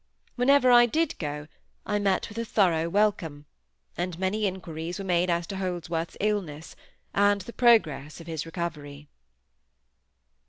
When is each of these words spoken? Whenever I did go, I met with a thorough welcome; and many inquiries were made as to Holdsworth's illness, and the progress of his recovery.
Whenever 0.35 0.71
I 0.71 0.87
did 0.87 1.13
go, 1.19 1.45
I 1.85 1.99
met 1.99 2.27
with 2.27 2.39
a 2.39 2.43
thorough 2.43 2.89
welcome; 2.89 3.45
and 3.95 4.17
many 4.17 4.47
inquiries 4.47 4.97
were 4.97 5.05
made 5.05 5.29
as 5.29 5.45
to 5.45 5.57
Holdsworth's 5.57 6.17
illness, 6.19 6.75
and 7.13 7.41
the 7.41 7.53
progress 7.53 8.19
of 8.19 8.25
his 8.25 8.43
recovery. 8.43 9.09